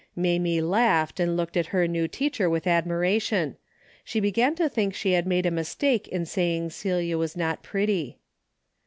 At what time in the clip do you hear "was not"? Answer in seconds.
7.19-7.61